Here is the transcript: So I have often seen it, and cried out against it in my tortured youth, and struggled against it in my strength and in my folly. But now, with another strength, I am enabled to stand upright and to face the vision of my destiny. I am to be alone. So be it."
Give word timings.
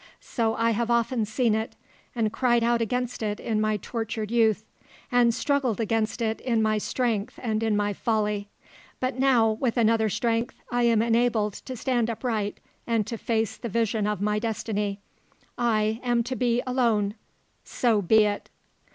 So 0.19 0.55
I 0.55 0.71
have 0.71 0.89
often 0.89 1.25
seen 1.25 1.53
it, 1.53 1.75
and 2.15 2.33
cried 2.33 2.63
out 2.63 2.81
against 2.81 3.21
it 3.21 3.39
in 3.39 3.61
my 3.61 3.77
tortured 3.77 4.31
youth, 4.31 4.65
and 5.11 5.31
struggled 5.31 5.79
against 5.79 6.23
it 6.23 6.41
in 6.41 6.59
my 6.59 6.79
strength 6.79 7.37
and 7.39 7.61
in 7.61 7.77
my 7.77 7.93
folly. 7.93 8.47
But 8.99 9.19
now, 9.19 9.51
with 9.51 9.77
another 9.77 10.09
strength, 10.09 10.59
I 10.71 10.85
am 10.85 11.03
enabled 11.03 11.53
to 11.53 11.75
stand 11.77 12.09
upright 12.09 12.59
and 12.87 13.05
to 13.05 13.15
face 13.15 13.55
the 13.57 13.69
vision 13.69 14.07
of 14.07 14.21
my 14.21 14.39
destiny. 14.39 15.01
I 15.55 15.99
am 16.01 16.23
to 16.23 16.35
be 16.35 16.63
alone. 16.65 17.13
So 17.63 18.01
be 18.01 18.23
it." 18.23 18.49